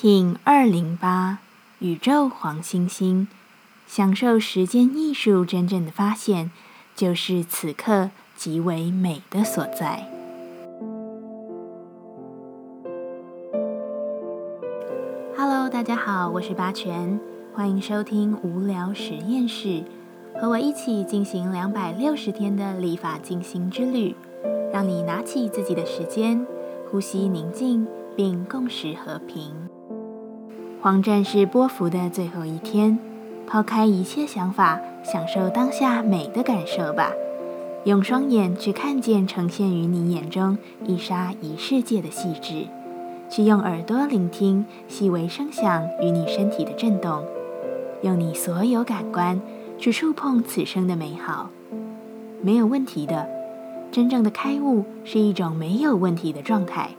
[0.00, 1.40] King 二零八
[1.80, 3.26] 宇宙黄星星，
[3.88, 6.52] 享受时间艺术真正的发现，
[6.94, 10.08] 就是此刻极为美的所在。
[15.36, 17.18] Hello，大家好，我是八全，
[17.52, 19.82] 欢迎收听无聊实验室，
[20.40, 24.14] 和我一起进行两百六十天的立法进行之旅，
[24.72, 26.46] 让你拿起自己的时间，
[26.88, 27.84] 呼吸宁静，
[28.14, 29.67] 并共识和平。
[30.80, 32.96] 黄战士波幅的最后一天，
[33.48, 37.10] 抛开一切想法，享受当下美的感受吧。
[37.82, 42.66] 用双眼去看见呈现于你眼中一沙一世界的细致，
[43.28, 47.24] 去用耳朵聆听细微声响与你身体的震动，
[48.02, 49.40] 用你所有感官
[49.78, 51.50] 去触碰此生的美好。
[52.40, 53.28] 没有问题的，
[53.90, 56.90] 真正的开悟是一种没有问题的状态。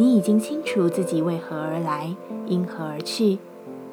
[0.00, 2.14] 你已经清楚自己为何而来，
[2.46, 3.38] 因何而去，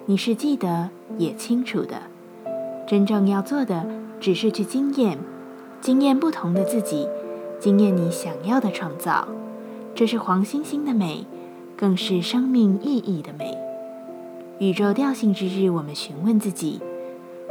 [0.05, 2.03] 你是记得也清楚的。
[2.85, 3.87] 真正要做的，
[4.19, 5.17] 只是去经验，
[5.81, 7.07] 经验不同的自己，
[7.59, 9.27] 经验你想要的创造。
[9.95, 11.25] 这是黄星星的美，
[11.75, 13.57] 更是生命意义的美。
[14.59, 16.79] 宇宙调性之日，我们询问自己：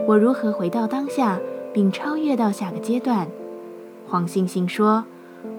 [0.06, 1.40] 我如何回到当下，
[1.72, 3.26] 并超越到下个阶段？
[4.06, 5.04] 黄星星说：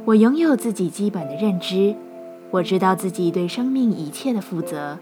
[0.06, 1.94] 我拥有自己基本的认知。
[2.56, 4.98] 我知道自己对生命一切的负责，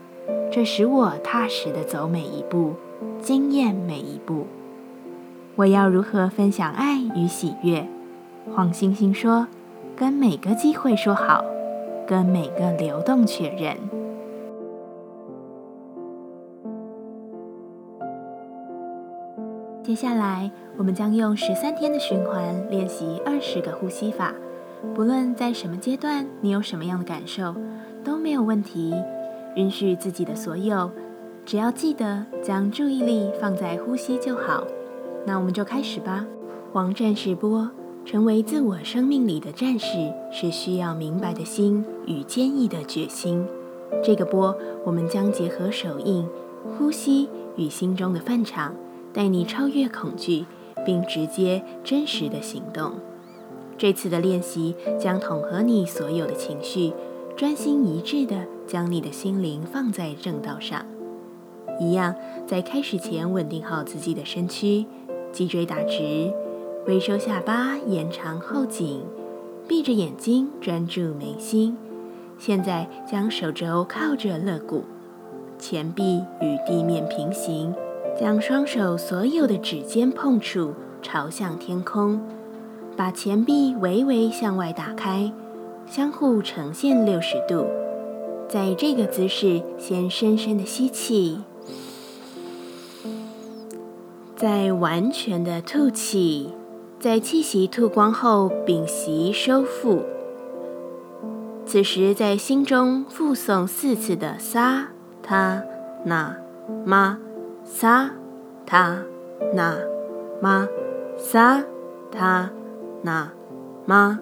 [0.51, 2.73] 这使我踏实的走每一步，
[3.21, 4.47] 经验每一步。
[5.55, 7.87] 我要如何分享爱与喜悦？
[8.55, 9.47] 黄星星说
[9.95, 11.45] ：“跟每个机会说好，
[12.07, 13.77] 跟每个流动确认。”
[19.83, 24.33] 接下来，我们将用十三天的循环练习二十个呼吸法。
[24.95, 27.55] 不论在什么阶段，你有什么样的感受，
[28.03, 28.93] 都没有问题。
[29.55, 30.91] 允许自己的所有，
[31.45, 34.65] 只要记得将注意力放在呼吸就好。
[35.25, 36.25] 那我们就开始吧。
[36.71, 37.69] 黄战士波，
[38.05, 43.45] 成为自我生命里的战士，是需要明白的心与坚毅的决心。
[44.03, 46.27] 这个波，我们将结合手印、
[46.77, 48.75] 呼吸与心中的范场，
[49.13, 50.45] 带你超越恐惧，
[50.85, 52.93] 并直接真实的行动。
[53.77, 56.93] 这次的练习将统合你所有的情绪，
[57.35, 60.85] 专心一致地将你的心灵放在正道上。
[61.79, 64.85] 一样，在开始前稳定好自己的身躯，
[65.31, 66.31] 脊椎打直，
[66.85, 69.01] 微收下巴，延长后颈，
[69.67, 71.75] 闭着眼睛专注眉心。
[72.37, 74.83] 现在将手肘靠着肋骨，
[75.57, 77.73] 前臂与地面平行，
[78.19, 82.21] 将双手所有的指尖碰触朝向天空。
[82.95, 85.31] 把前臂微微向外打开，
[85.87, 87.65] 相互呈现六十度。
[88.47, 91.39] 在这个姿势，先深深的吸气，
[94.35, 96.53] 再完全的吐气，
[96.99, 100.03] 在气息吐光后屏息收腹。
[101.65, 104.89] 此时在心中复诵四次的撒
[105.23, 105.63] 他
[106.05, 106.37] 那
[106.85, 107.17] 玛
[107.63, 108.11] 撒
[108.65, 109.03] 他
[109.55, 109.79] 那
[110.39, 110.67] 玛
[111.17, 111.63] 撒
[112.11, 112.51] 他。
[113.03, 113.31] 那
[113.85, 114.19] 吗？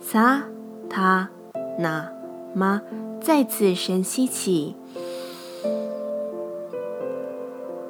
[0.00, 0.42] 撒
[0.88, 1.28] 他
[1.78, 2.10] 那
[2.54, 2.82] 吗？
[3.20, 4.74] 再次深吸气，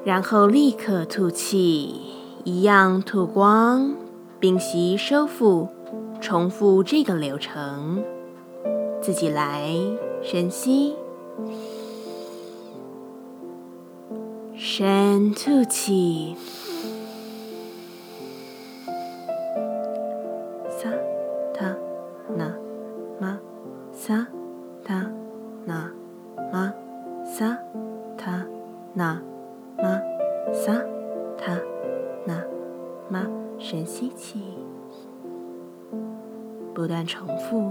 [0.04, 2.02] 然后立刻吐气，
[2.44, 3.94] 一样吐光，
[4.40, 5.68] 屏息收腹，
[6.20, 8.04] 重复这个流程。
[9.00, 9.74] 自己来，
[10.22, 10.94] 深吸，
[14.54, 16.36] 深吐气。
[33.94, 34.40] 吸气，
[36.72, 37.70] 不断重复。